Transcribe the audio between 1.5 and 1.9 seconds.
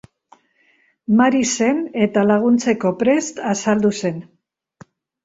zen